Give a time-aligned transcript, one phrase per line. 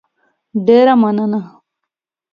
[0.65, 1.41] ډېره مننه